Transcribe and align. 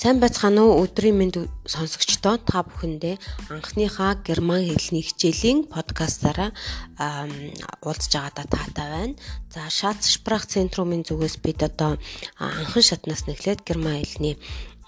Сайн 0.00 0.16
байцгаана 0.16 0.64
уу 0.64 0.80
өдрийн 0.88 1.12
мэнд 1.20 1.36
сонсогчдоо 1.68 2.40
та 2.40 2.64
бүхэндээ 2.64 3.20
анхныхаа 3.52 4.16
герман 4.24 4.64
хэлний 4.64 5.04
хичээлийн 5.04 5.68
подкастаараа 5.68 6.56
уулзж 7.84 8.08
байгаадаа 8.16 8.46
таатай 8.48 8.88
байна. 8.96 9.20
За 9.52 9.68
Шац 9.68 10.08
Шпрах 10.08 10.48
центрумын 10.48 11.04
зүгээс 11.04 11.36
бид 11.44 11.60
одоо 11.68 12.00
анхан 12.40 12.80
шатнаас 12.80 13.28
нэхлээд 13.28 13.60
герман 13.68 14.00
хэлний 14.00 14.40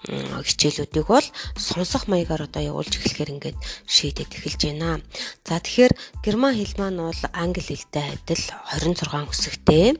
хичээлүүдийг 0.03 1.07
бол 1.07 1.27
сонсох 1.55 2.11
маягаар 2.11 2.51
одоо 2.51 2.59
явуулж 2.75 2.99
эхлэхээр 2.99 3.33
ингээд 3.39 3.57
шийдэд 3.87 4.35
эхэлж 4.35 4.61
байна. 4.67 4.99
За 5.47 5.63
тэгэхээр 5.63 5.93
герман 6.19 6.59
хэл 6.59 6.75
маань 6.75 6.99
бол 6.99 7.21
англи 7.31 7.63
хэлтэй 7.63 8.19
адил 8.19 8.43
26 8.75 9.31
үсэгтэй. 9.31 9.95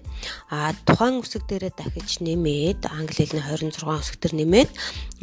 А 0.51 0.75
тухайн 0.83 1.23
үсэг 1.23 1.47
дээрээ 1.47 1.71
дахиж 1.71 2.19
нэмээд 2.19 2.91
англи 2.91 3.23
хэлний 3.23 3.43
26 3.47 3.79
үсэгтэр 3.79 4.33
нэмээд 4.35 4.69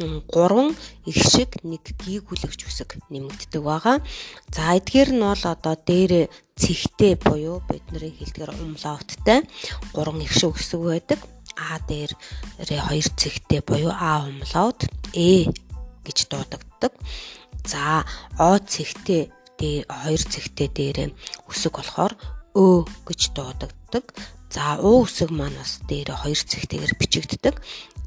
3 0.01 0.73
их 1.05 1.17
шиг 1.29 1.61
нэг 1.61 1.85
гийгүүлэгч 2.01 2.61
үсэг 2.65 2.97
нэмэгддэг 3.13 3.61
байгаа. 3.61 4.01
За 4.49 4.73
эдгээр 4.81 5.13
нь 5.13 5.21
бол 5.21 5.43
одоо 5.45 5.75
дээрээ 5.77 6.25
цэгтэй 6.57 7.21
буюу 7.21 7.61
бидний 7.69 8.13
хэлдгээр 8.17 8.51
умлауттай 8.57 9.45
3 9.93 10.25
их 10.25 10.33
шиг 10.33 10.57
үсэг 10.57 10.81
байдаг. 10.81 11.21
А 11.57 11.79
дээр 11.87 12.11
хоёр 12.67 13.07
цэгтэй 13.17 13.61
буюу 13.65 13.91
А 13.91 14.27
умлоод 14.27 14.87
Э 15.13 15.47
гэж 16.05 16.17
дуудагддаг. 16.31 16.93
За 17.65 18.05
О 18.39 18.57
цэгтэй 18.59 19.31
хоёр 19.59 20.21
цэгтэй 20.21 20.67
дээрээ 20.71 21.09
үсэг 21.49 21.77
болохоор 21.77 22.13
Ө 22.55 22.83
гэж 23.07 23.21
дуудагддаг. 23.35 24.05
За 24.51 24.79
У 24.83 25.07
үсэг 25.07 25.31
маань 25.31 25.55
бас 25.55 25.79
дээрээ 25.87 26.17
хоёр 26.17 26.39
цэгтэйгээр 26.39 26.93
бичигддэг. 26.99 27.55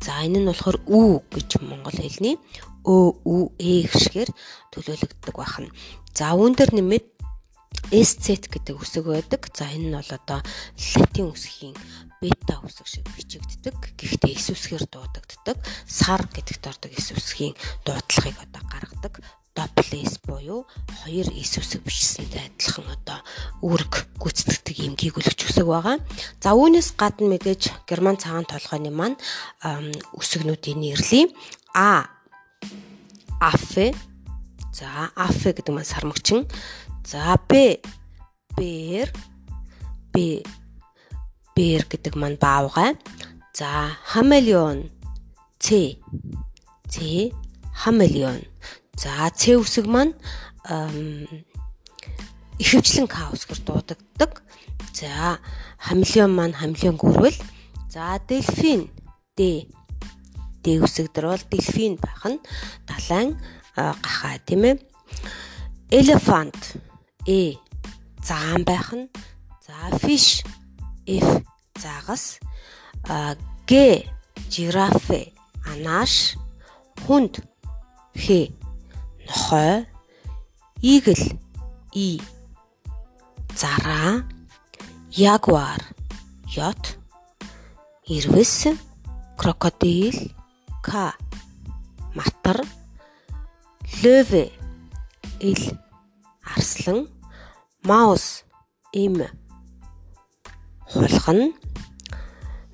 За 0.04 0.20
энэ 0.20 0.44
нь 0.44 0.48
болохоор 0.50 0.78
ү 0.84 1.24
гэж 1.32 1.64
монгол 1.64 1.96
хэлний 1.96 2.36
өө 2.84 3.06
ү 3.24 3.36
э 3.56 3.88
гişгээр 3.88 4.30
төлөөлөгддөг 4.72 5.34
байна. 5.36 5.72
За 6.12 6.36
үүн 6.36 6.52
дээр 6.52 6.72
нэмээд 6.76 7.13
SZ 7.94 8.50
гэдэг 8.50 8.82
үсэг 8.82 9.06
байдаг. 9.06 9.46
За 9.54 9.70
энэ 9.70 9.86
нь 9.86 9.94
бол 9.94 10.10
одоо 10.10 10.42
латин 10.98 11.30
үсгийн 11.30 11.78
бета 12.18 12.58
үсэг 12.66 12.90
шиг 12.90 13.06
бичигддэг. 13.14 13.94
Гэхдээ 13.94 14.34
эс 14.34 14.50
үсгээр 14.50 14.90
дуудагддаг. 14.90 15.62
Сар 15.86 16.26
гэдэгт 16.26 16.66
ордог 16.66 16.90
эс 16.90 17.14
үсгийн 17.14 17.54
дуудлагыг 17.86 18.34
одоо 18.42 18.62
гаргадаг. 18.66 19.22
S 19.94 20.18
буюу 20.26 20.66
хоёр 21.06 21.30
эс 21.38 21.54
үсэг 21.54 21.86
бичсэнтэй 21.86 22.50
адилхан 22.50 22.90
одоо 22.90 23.22
үүрэг 23.62 24.18
гүйцэтгэдэг 24.18 24.76
юм 24.82 24.98
гүйгүүлэгч 24.98 25.40
үсэг 25.46 25.62
байгаа. 25.70 26.02
За 26.42 26.58
үүнээс 26.58 26.98
гадна 26.98 27.30
мэдээж 27.30 27.86
герман 27.86 28.18
цагаан 28.18 28.50
толгойн 28.50 28.90
маань 28.90 29.14
үсгнүүдийн 30.18 30.82
нэрлэе. 30.82 31.30
А 31.78 32.10
Афе 33.38 33.94
За 34.74 35.12
афе 35.14 35.54
гэдэг 35.54 35.70
маань 35.70 35.86
сармагчин. 35.86 36.50
За 37.04 37.36
Б 37.36 37.84
бэр 38.56 39.12
Б 40.12 40.40
бэр 41.52 41.82
гэдэг 41.84 42.16
маань 42.16 42.40
баавгай. 42.40 42.96
За 43.52 43.92
хамелеон. 44.08 44.88
Ц 45.60 46.00
Ц 46.88 46.96
хамелеон. 47.76 48.40
За 48.96 49.28
Ц 49.36 49.52
үсэг 49.60 49.84
маань 49.84 50.16
ихэвчлэн 52.56 53.04
К 53.04 53.28
үсгэр 53.36 53.60
дуудагддаг. 53.68 54.40
За 54.96 55.38
хамелеон 55.84 56.32
маань 56.32 56.56
хамелеон 56.56 56.96
гүрвэл. 56.96 57.36
За 57.92 58.16
дельфин 58.24 58.88
Д 59.36 59.68
Д 60.64 60.80
үсэг 60.80 61.12
дээр 61.12 61.36
бол 61.36 61.44
дельфин 61.52 62.00
байх 62.00 62.24
нь 62.24 62.40
далайн 62.88 63.36
гахаа 63.76 64.40
тийм 64.40 64.64
ээ. 64.72 64.80
Elephant 65.92 66.80
E 67.26 67.56
заан 68.22 68.64
байх 68.64 68.92
нь. 68.92 69.08
За 69.66 69.96
fish. 69.96 70.44
F 71.06 71.42
загас. 71.82 72.38
G 73.66 74.04
жирафе. 74.50 75.32
Анааш 75.70 76.36
хүнд. 77.06 77.40
Х 78.14 78.52
нохой. 79.26 79.86
Eagle 80.82 81.40
И. 81.94 82.20
Зараа. 83.56 84.28
Ягуар. 85.10 85.80
Ёт 86.46 86.98
ирвэс 88.04 88.68
крокодил. 89.38 90.32
К 90.82 91.14
матар 92.14 92.60
лövе 94.02 94.52
ил. 95.40 95.78
Арслан 96.44 97.08
маус 97.84 98.44
им 98.92 99.16
хулхан 100.92 101.40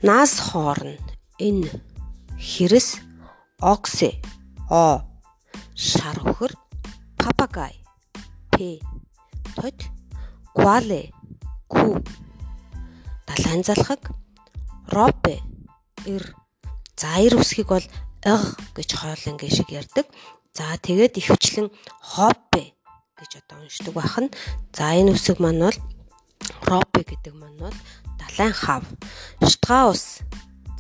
наас 0.07 0.33
хоорн 0.47 0.95
энэ 1.47 1.71
хэрэс 2.49 2.89
оксе 3.73 4.11
о 4.71 5.03
шар 5.75 6.17
хөхөр 6.23 6.53
папагай 7.19 7.75
п 8.53 8.79
тод 9.57 9.79
квале 10.55 11.03
ку 11.73 11.99
далайн 13.27 13.63
залхаг 13.67 14.03
ропе 14.95 15.37
ир 16.07 16.23
за 17.01 17.19
ир 17.27 17.35
үсгийг 17.35 17.69
бол 17.75 17.87
ыг 18.33 18.43
гэж 18.79 18.91
хоолын 18.95 19.37
гişиг 19.43 19.69
ярддаг 19.75 20.07
за 20.55 20.65
тэгээд 20.87 21.19
ихвчлэн 21.19 21.69
хоппе 21.99 22.79
гэж 23.21 23.45
одоо 23.45 23.61
уншдаг 23.61 23.95
байх 23.95 24.17
нь. 24.17 24.33
За 24.73 24.97
энэ 24.97 25.13
үсэг 25.13 25.37
маань 25.39 25.61
бол 25.61 25.79
ропе 26.65 27.05
гэдэг 27.05 27.35
маань 27.37 27.61
бол 27.61 27.77
далайн 28.17 28.57
хав. 28.57 28.85
Штгаус. 29.45 30.25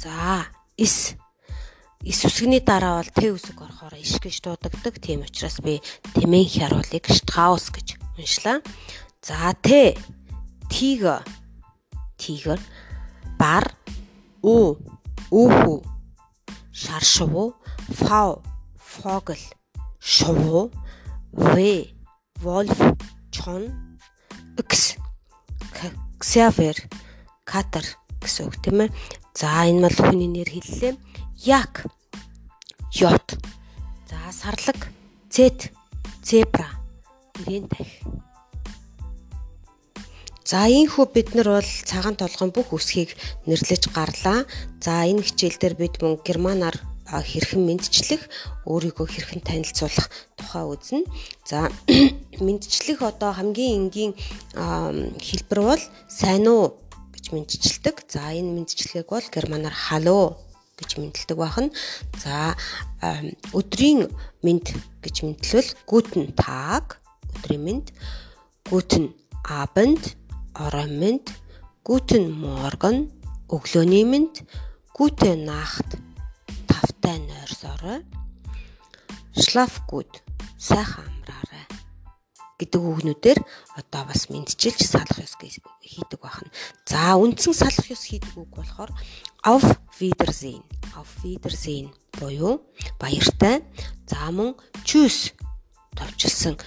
За 0.00 0.48
ис 0.80 1.20
Ис 2.00 2.24
үсгний 2.24 2.64
дараа 2.64 3.04
бол 3.04 3.12
Т 3.12 3.28
үсэг 3.28 3.60
орохоор 3.60 4.00
иш 4.00 4.16
гэж 4.16 4.40
дуудагддаг. 4.40 4.96
Тийм 5.04 5.20
учраас 5.20 5.60
би 5.60 5.84
тэмээн 6.16 6.48
хяруулыг 6.48 7.04
штгаус 7.04 7.68
гэж 7.68 8.00
уншлаа. 8.16 8.64
За 9.20 9.52
Т. 9.60 10.00
Тигр 10.72 11.20
тигр 12.16 12.60
бар. 13.36 13.68
У. 14.40 14.80
Үхүү. 15.28 15.84
Шар 16.72 17.04
шувуу 17.04 17.52
фау. 17.92 18.40
Фогл. 18.80 19.44
Шувуу 20.00 20.72
вэ 21.32 21.99
Wolf, 22.42 22.78
Chon, 23.30 23.68
X, 24.56 24.96
Xavier, 26.20 26.76
Katar 27.44 27.84
гэсэн 28.20 28.48
үг 28.48 28.56
тийм 28.64 28.88
ээ. 28.88 28.90
За 29.36 29.64
энэ 29.68 29.88
бол 29.88 29.98
хүний 30.08 30.28
нэр 30.28 30.48
хэллээ. 30.48 30.96
Yak, 31.44 31.84
Yacht. 32.96 33.36
За 34.08 34.18
сарлаг, 34.32 34.88
Z, 35.28 35.68
Zebra, 36.24 36.68
ирээн 37.44 37.68
тах. 37.68 37.88
За 40.44 40.66
ийхүү 40.66 41.06
бид 41.14 41.36
нар 41.38 41.60
бол 41.60 41.70
цагаан 41.86 42.18
толгойн 42.18 42.50
бүх 42.50 42.74
үсгийг 42.74 43.14
нэрлэж 43.46 43.92
гарлаа. 43.94 44.48
За 44.82 45.06
энэ 45.06 45.22
хичээл 45.22 45.60
дээр 45.62 45.74
бид 45.78 45.94
мөн 46.02 46.18
германаар 46.26 46.74
хэрхэн 47.06 47.62
мэдчлэх, 47.66 48.22
өөрийгөө 48.66 49.06
хэрхэн 49.06 49.42
танилцуулах 49.46 50.10
тухай 50.34 50.64
үзнэ. 50.66 51.06
За 51.46 51.70
мэдчлэх 52.38 53.02
одоо 53.02 53.34
хамгийн 53.34 53.90
энгийн 53.90 54.12
хэлбэр 55.18 55.60
бол 55.66 55.82
сайн 56.06 56.46
уу 56.46 56.78
гэж 57.14 57.34
мэдчилдэг. 57.34 58.06
За 58.06 58.30
энэ 58.30 58.54
мэдчилгээг 58.62 59.08
бол 59.10 59.26
германаар 59.34 59.74
халуу 59.74 60.38
гэж 60.78 60.96
мэдлдэг 61.02 61.36
байна. 61.36 61.74
За 62.22 62.54
өдрийн 63.52 64.08
мэд 64.46 64.66
гэж 65.02 65.16
мэдлвэл 65.26 65.70
guten 65.90 66.32
tag 66.38 67.02
өдрийн 67.36 67.62
мэд 67.66 67.86
guten 68.70 69.12
abend 69.44 70.16
орон 70.54 70.92
мэд 71.02 71.26
guten 71.84 72.30
morgen 72.30 73.10
өглөөний 73.50 74.04
мэд 74.06 74.46
gute 74.94 75.34
nacht 75.36 75.98
тавтай 76.70 77.18
нойрсорой. 77.18 78.00
Schlafgut 79.36 80.22
сайхан 80.58 81.08
амраарай 81.08 81.49
гэдэг 82.60 82.76
үгнүүдээр 82.76 83.40
одоо 83.80 84.02
бас 84.04 84.28
мэдчилж 84.28 84.84
салах 84.84 85.16
ёс 85.24 85.32
хийдэг 85.40 86.20
байна. 86.20 86.52
За 86.84 87.16
үндсэн 87.16 87.56
салах 87.56 87.88
ёс 87.88 88.04
хийдэг 88.04 88.36
үг 88.36 88.52
болохоор 88.52 88.92
auf 89.48 89.64
Wiedersehen. 89.96 90.60
Auf 90.92 91.08
Wiedersehen 91.24 91.96
буюу 92.20 92.60
баяртай. 93.00 93.64
За 94.04 94.28
мөн 94.28 94.60
tschüss 94.84 95.32
товчлсон 95.96 96.60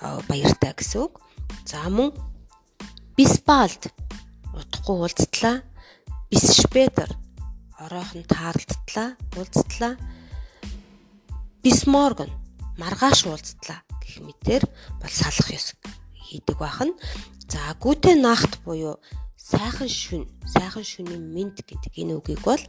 баяртай 0.00 0.72
гэсэн 0.72 1.04
үг. 1.04 1.20
За 1.68 1.84
мөн 1.92 2.16
bis 3.12 3.36
bald 3.44 3.92
утгагүй 4.56 4.96
уулзтлаа. 5.04 5.60
Bis 6.32 6.56
später 6.56 7.06
оройхон 7.78 8.24
таарлалтлаа, 8.24 9.14
уулзтлаа. 9.36 9.94
Бисморган 11.62 12.32
маргааш 12.80 13.28
уулзтлаа 13.28 13.84
гэх 14.04 14.20
мэтэр 14.20 14.62
бол 15.00 15.12
салах 15.12 15.48
ёс 15.50 15.72
хийдэг 16.28 16.56
бахан. 16.60 16.92
За 17.48 17.72
гүтэ 17.80 18.14
нахт 18.20 18.60
буюу 18.64 19.00
сайхан 19.44 19.88
шүн, 19.92 20.24
сайхан 20.48 20.80
шүний 20.80 21.20
мэд 21.20 21.60
гэдэг 21.68 21.92
энэ 22.00 22.16
үгийг 22.16 22.40
бол 22.40 22.62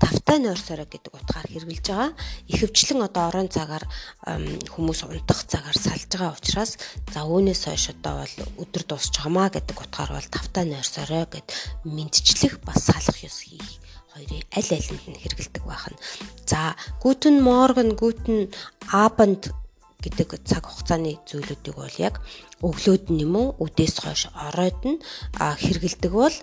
тавтай 0.00 0.40
нойрсороо 0.40 0.88
гэдэг 0.88 1.12
утгаар 1.12 1.44
хэрэгжилж 1.44 1.84
байгаа. 1.92 2.16
Ихэвчлэн 2.48 3.04
одоо 3.04 3.28
орон 3.28 3.48
цагаар 3.52 3.84
хүмүүс 4.24 5.04
унтах 5.04 5.44
цагаар 5.44 5.76
салж 5.76 6.08
байгаа 6.08 6.32
учраас 6.32 6.80
за 7.12 7.20
үүнээс 7.28 7.68
хойш 7.68 7.92
одоо 7.92 8.24
бол 8.24 8.34
өдөр 8.64 8.82
дуусч 8.88 9.12
байгаамаа 9.12 9.48
гэдэг 9.52 9.76
утгаар 9.76 10.10
бол 10.16 10.28
тавтай 10.32 10.64
нойрсороо 10.72 11.24
гэд 11.28 11.46
мэдчлэх 11.84 12.64
бас 12.64 12.88
салах 12.88 13.18
ёс 13.20 13.38
хийх 13.44 13.76
хоёрын 14.16 14.44
аль 14.56 14.72
алинд 14.72 15.04
нь 15.12 15.20
хэрэгэлдэг 15.20 15.64
байна. 15.68 15.96
За 16.48 16.76
Guten 17.04 17.44
Morgen, 17.44 17.92
Guten 18.00 18.48
Abend 18.88 19.52
гэдэг 20.02 20.28
цаг 20.42 20.66
хугацааны 20.66 21.22
зүйлүүдийг 21.30 21.76
бол 21.78 21.96
яг 22.02 22.18
өглөөд 22.66 23.14
нь 23.14 23.22
юм 23.22 23.34
уу 23.38 23.48
үдээс 23.62 24.02
хойш 24.02 24.22
оройд 24.34 24.80
нь 24.82 24.98
хэрэгэлдэг 25.38 26.12
бол 26.12 26.36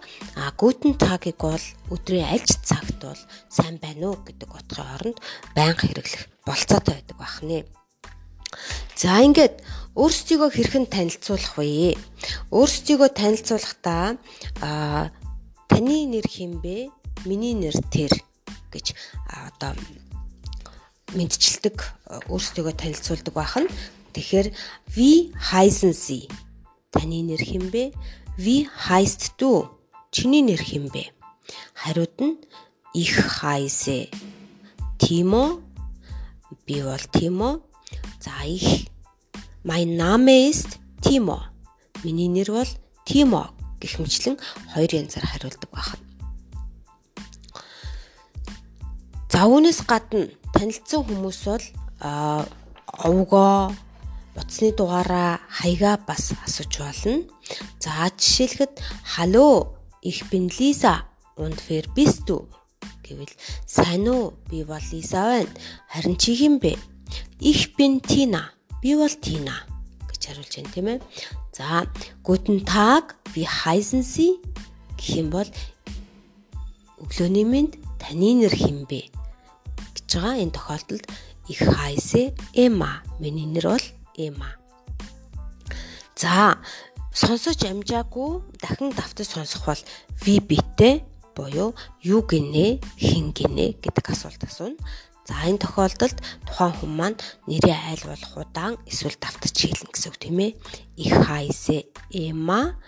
гүтэн 0.59 0.93
тагийг 0.95 1.39
бол 1.43 1.65
өдрийн 1.91 2.31
аль 2.31 2.47
цагт 2.47 3.03
бол 3.03 3.21
сайн 3.51 3.75
байна 3.83 4.15
уу 4.15 4.17
гэдэг 4.23 4.49
утгын 4.49 4.87
оронд 4.95 5.17
байнга 5.55 5.83
хэрэглэх 5.83 6.23
болцоотой 6.47 6.95
байдаг 7.03 7.17
бахнэ. 7.19 7.67
За 8.95 9.19
ингээд 9.23 9.55
өөрсдийгөө 9.99 10.49
хэрхэн 10.55 10.85
танилцуулах 10.87 11.53
вэ? 11.59 11.95
Өөрсдийгөө 12.55 13.09
танилцуулахдаа 13.11 14.17
таны 15.69 15.97
нэр 16.07 16.27
хинбэ? 16.27 16.89
Миний 17.27 17.55
нэр 17.55 17.75
тэр 17.91 18.15
гэж 18.71 18.95
одоо 19.27 19.75
мэдчилдэг 21.15 21.77
өөрсдөө 22.29 22.73
танилцуулдаг 22.77 23.33
байх 23.33 23.55
нь. 23.57 23.69
Тэгэхээр 24.13 24.47
wie 24.95 25.31
heißen 25.33 25.93
Sie 25.93 26.29
таны 26.91 27.21
нэр 27.21 27.41
хэмбэ 27.41 27.93
wie 28.37 28.65
heißt 28.65 29.37
du 29.37 29.69
чиний 30.11 30.41
нэр 30.41 30.61
хэмбэ 30.61 31.13
хариуд 31.77 32.15
нь 32.17 32.35
ich 32.93 33.13
heiße 33.13 34.09
Timo 34.97 35.61
би 36.65 36.81
бол 36.81 37.05
Timo 37.13 37.61
за 38.19 38.33
ich 38.45 38.89
mein 39.63 39.95
Name 39.95 40.49
ist 40.49 40.79
Timo. 41.01 41.45
Миний 42.03 42.27
нэр 42.27 42.49
бол 42.51 42.71
Timo 43.05 43.53
гэх 43.79 44.01
мэтлэн 44.01 44.35
хоёр 44.73 44.89
янзаар 44.89 45.25
хариулдаг 45.29 45.69
байна 45.69 45.97
За 49.29 49.45
үүнээс 49.45 49.85
гадна 49.85 50.27
танилцсан 50.59 51.05
хүмүүс 51.07 51.39
бол 51.47 51.65
овгоо 53.07 53.71
утасны 54.35 54.75
дугаараа 54.75 55.39
хаягаа 55.47 55.95
бас 56.03 56.35
асууж 56.43 56.83
болно. 56.83 57.23
За 57.79 58.11
жишээлхэд 58.11 58.75
халло 59.07 59.71
их 60.03 60.27
бин 60.27 60.51
Лиза 60.59 61.07
und 61.39 61.63
wer 61.69 61.87
bist 61.95 62.27
du 62.27 62.43
гэвэл 63.07 63.31
сайн 63.65 64.03
уу 64.11 64.35
би 64.51 64.67
бол 64.67 64.83
Лиза 64.91 65.23
байна. 65.31 65.55
Харин 65.87 66.19
чи 66.19 66.35
хэм 66.35 66.59
бэ? 66.59 66.75
Ich 67.39 67.79
bin 67.79 68.03
Tina. 68.03 68.51
Би 68.83 68.99
бол 68.99 69.15
Tina 69.15 69.63
гэж 70.11 70.27
хариулж 70.27 70.53
байна 70.59 70.71
тийм 70.75 70.87
ээ. 70.91 70.99
За 71.55 71.87
guten 72.27 72.67
Tag 72.67 73.15
wie 73.31 73.47
heißen 73.47 74.03
Sie 74.03 74.43
гэх 74.99 75.23
юм 75.23 75.31
бол 75.31 75.47
өглөөний 76.99 77.47
мэнд 77.47 77.79
таны 77.95 78.35
нэр 78.43 78.51
хэм 78.51 78.83
бэ? 78.83 79.18
Гэж 80.09 80.17
байгаа. 80.17 80.41
Энэ 80.41 80.55
тохиолдолд 80.57 81.05
их 81.47 81.59
хайсе 81.61 82.33
эма. 82.53 83.03
Миний 83.19 83.45
нэр 83.45 83.77
бол 83.77 83.85
эма. 84.17 84.57
За 86.17 86.57
сонсож 87.13 87.61
амжаагүй 87.61 88.41
дахин 88.57 88.89
давтаж 88.89 89.27
сонсох 89.29 89.65
бол 89.69 89.81
битэ 90.25 91.05
буюу 91.35 91.75
юу 92.01 92.21
гинэ 92.25 92.81
хин 92.97 93.31
гинэ 93.31 93.77
гэдэг 93.77 94.09
асуулт 94.09 94.41
асууна. 94.43 94.81
За 95.29 95.45
энэ 95.45 95.61
тохиолдолд 95.61 96.17
тухайн 96.49 96.73
хүн 96.73 96.89
маань 96.89 97.17
нэрээ 97.45 97.77
айл 97.93 98.03
болох 98.09 98.33
удаан 98.33 98.81
эсвэл 98.89 99.15
давтаж 99.21 99.53
хэлнэ 99.53 99.93
гэсэн 99.93 100.09
үг 100.09 100.17
тийм 100.17 100.39
ээ. 100.41 100.51
Их 100.97 101.13
хайсе 101.21 101.85
эма 102.09 102.81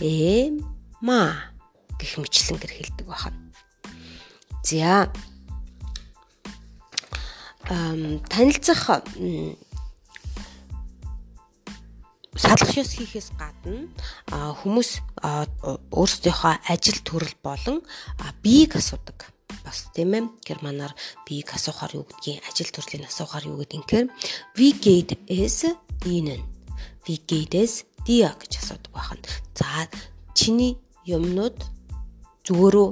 эма 0.00 1.56
гэх 1.96 2.20
мэтлэн 2.20 2.60
хэлдэг 2.60 3.06
байна. 3.08 3.40
За 4.62 5.10
танилцах 7.66 9.02
салах 12.36 12.72
ёс 12.78 12.90
хийхээс 12.94 13.34
гадна 13.40 13.90
хүмүүс 14.60 14.90
өөрсдийнхөө 15.90 16.54
ажил 16.70 16.98
төрөл 17.02 17.34
болон 17.42 17.82
биеийг 18.44 18.76
асуудаг 18.78 19.32
бас 19.64 19.90
тийм 19.96 20.14
ээ 20.14 20.24
германаар 20.46 20.92
биеийг 21.26 21.50
асуухаар 21.56 21.96
юу 21.98 22.04
гэдгийг 22.06 22.44
ажил 22.46 22.70
төрлийг 22.70 23.08
асуухаар 23.08 23.44
юу 23.50 23.58
гэдэг 23.64 23.78
инхээр 23.82 24.06
wie 24.54 24.72
geht 24.76 25.18
es 25.26 25.64
ihnen 26.04 26.44
wie 27.08 27.18
geht 27.26 27.54
es 27.56 27.88
dir 28.06 28.30
гэж 28.38 28.52
асуудаг 28.62 28.92
байна. 28.94 29.26
За 29.58 29.90
чиний 30.38 30.78
юмнууд 31.02 31.58
зүгээрөө 32.46 32.88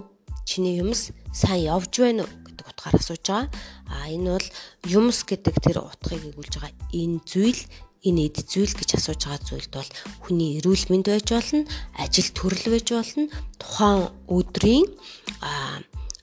чиний 0.48 0.82
юмс 0.82 1.12
сайн 1.30 1.62
явж 1.68 1.92
байна 2.00 2.24
уу 2.26 2.44
утгаар 2.84 2.96
асууж 3.00 3.22
байгаа. 3.22 3.48
А 3.88 4.08
энэ 4.08 4.36
бол 4.36 4.48
юмс 4.84 5.24
гэдэг 5.24 5.54
тэр 5.60 5.84
утгыг 5.84 6.22
өгүүлж 6.32 6.54
байгаа 6.60 6.74
энэ 6.92 7.20
зүйл 7.24 7.62
энэ 8.04 8.28
эд 8.28 8.36
зүйл 8.44 8.72
гэж 8.76 9.00
асууж 9.00 9.20
байгаа 9.24 9.42
зүйлд 9.48 9.72
бол 9.72 9.90
хүний 10.28 10.60
эрүүл 10.60 10.84
мэнд 10.92 11.08
байж 11.08 11.28
болно, 11.32 11.64
ажил 11.96 12.28
төрөл 12.36 12.66
байж 12.68 12.88
болно, 12.92 13.24
тухайн 13.56 14.12
өдрийн 14.28 14.86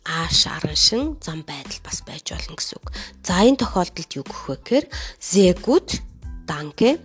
ааш 0.05 0.39
араншин 0.45 1.17
зам 1.21 1.41
байдал 1.41 1.81
бас 1.81 2.05
байж 2.05 2.25
болно 2.29 2.57
гэсэн 2.57 2.77
үг. 2.77 2.87
За 3.25 3.41
энэ 3.41 3.61
тохиолдолд 3.61 4.11
юу 4.13 4.25
гэх 4.25 4.41
вэ 4.45 4.55
гэхээр 4.61 4.85
sehr 5.17 5.53
gut, 5.57 6.01
danke 6.45 7.01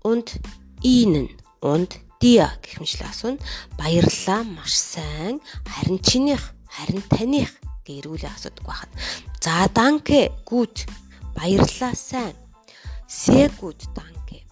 und 0.00 0.40
ihnen 0.80 1.28
und 1.60 2.00
dir 2.20 2.48
гэх 2.64 2.80
мэтлээ 2.80 3.12
асууна. 3.12 3.40
Баярлалаа, 3.76 4.40
маш 4.44 4.72
сайн, 4.72 5.40
харин 5.68 6.00
чинийх, 6.00 6.56
харин 6.68 7.04
таних 7.12 7.52
гэ 7.88 8.04
эргүүлээ 8.04 8.28
асуудаг 8.36 8.64
байхад. 8.68 8.92
За 9.40 9.64
данке 9.72 10.28
гүд 10.44 10.84
баярлалаа 11.32 11.96
сайн. 11.96 12.36
Сэ 13.08 13.48
гүд 13.56 13.80
данке. 13.96 14.44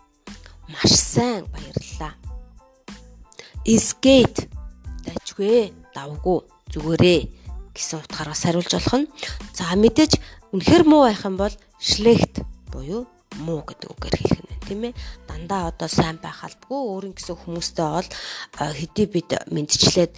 Маш 0.73 0.97
сайн 0.97 1.45
баярлалаа. 1.52 2.16
Escape 3.69 4.49
дажгүй 5.05 5.76
давгүй 5.93 6.38
зүгээрээ 6.73 7.21
гэсэн 7.76 8.00
утгаараас 8.00 8.49
хариулж 8.49 8.73
болох 8.73 8.97
нь. 9.05 9.11
За 9.52 9.69
мэдээж 9.76 10.16
үнэхэр 10.57 10.88
муу 10.88 11.05
байх 11.05 11.21
юм 11.28 11.37
бол 11.37 11.52
schlecht 11.76 12.40
буюу 12.73 13.05
муу 13.45 13.61
гэдэг 13.69 13.93
үгээр 13.93 14.16
хэлэх 14.16 14.40
нь 14.40 14.57
тийм 14.66 14.83
ээ 14.90 14.95
дандаа 15.31 15.71
одоо 15.71 15.88
сайн 15.88 16.19
байх 16.19 16.43
албагүй 16.43 16.81
өөрийн 16.90 17.14
гэсэн 17.14 17.38
хүмүүстэй 17.38 17.87
бол 17.87 18.09
хэдий 18.59 19.07
бид 19.07 19.31
мэдчлээд 19.52 20.12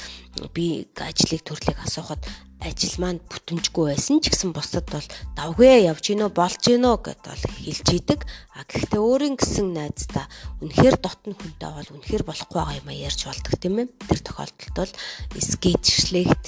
би 0.56 0.88
ажлыг 0.96 1.42
төрлийг 1.44 1.78
асуухад 1.84 2.22
ажил 2.58 2.94
маань 2.98 3.22
бүтэмжгүй 3.30 3.94
байсан 3.94 4.18
ч 4.18 4.34
гэсэн 4.34 4.50
бусдад 4.50 4.86
бол 4.90 5.06
давгүй 5.38 5.86
явж 5.86 6.10
гинөө 6.10 6.30
болж 6.34 6.58
гинөө 6.66 6.96
гэд 7.06 7.22
бол 7.22 7.44
хэлж 7.62 7.86
идэг. 7.94 8.20
А 8.58 8.66
гэхдээ 8.66 8.98
өөрийн 8.98 9.36
гэсэн 9.38 9.66
найздаа 9.78 10.26
үнэхээр 10.58 10.96
дотн 10.98 11.38
хүнтэй 11.38 11.70
бол 11.70 11.92
үнэхээр 11.94 12.24
болохгүй 12.26 12.58
байгаа 12.58 12.78
юм 12.82 12.88
а 12.90 12.94
ярьж 12.98 13.20
болдог 13.30 13.54
тийм 13.62 13.78
ээ. 13.78 13.86
Тэр 14.10 14.20
тохиолдолд 14.26 14.94
бол 15.30 15.44
скетчлэгт 15.46 16.44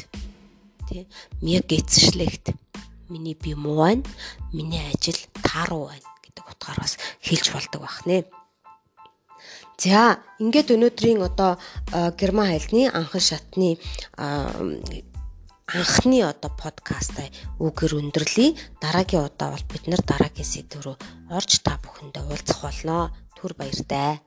тий 0.90 1.06
geht's 1.40 2.10
schlecht. 2.10 2.54
Миний 3.08 3.34
би 3.34 3.54
муу 3.54 3.86
байна. 3.86 4.02
Миний 4.52 4.82
ажил 4.90 5.18
тааруу 5.46 5.94
байна 5.94 6.08
гэдэг 6.26 6.44
утгаараас 6.50 6.98
хэлж 7.22 7.54
болдог 7.54 7.80
байх 7.86 8.02
нэ. 8.06 8.26
За 9.78 10.20
ингээд 10.42 10.74
өнөөдрийн 10.76 11.22
одоо 11.24 11.56
герман 12.20 12.52
хэлний 12.52 12.90
анхан 12.90 13.22
шатны 13.22 13.78
анхны 15.70 16.18
одоо 16.26 16.50
подкастаа 16.50 17.30
үгээр 17.62 17.92
өндөрлөе. 18.00 18.58
Дараагийн 18.82 19.26
удаа 19.30 19.54
бол 19.54 19.66
бид 19.70 19.84
нар 19.86 20.02
дараагийн 20.02 20.48
сэдв 20.50 20.82
рүү 20.82 20.96
орж 21.30 21.62
та 21.62 21.78
бүхэндээ 21.78 22.26
уулзах 22.26 22.60
болно. 22.66 23.14
Түр 23.38 23.54
баяртай. 23.54 24.18